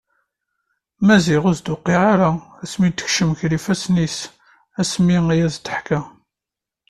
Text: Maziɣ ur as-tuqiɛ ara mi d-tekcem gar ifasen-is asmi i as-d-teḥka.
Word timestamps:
Maziɣ 1.05 1.43
ur 1.49 1.55
as-tuqiɛ 1.55 1.99
ara 2.13 2.29
mi 2.79 2.89
d-tekcem 2.89 3.31
gar 3.37 3.51
ifasen-is 3.57 4.17
asmi 4.81 5.17
i 5.35 5.39
as-d-teḥka. 5.47 5.99